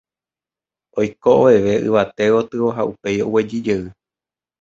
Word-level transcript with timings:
oiko 0.99 1.29
oveve 1.41 1.73
yvate 1.87 2.23
gotyo 2.33 2.65
ha 2.75 2.81
upéi 2.91 3.19
oguejyjey 3.27 3.83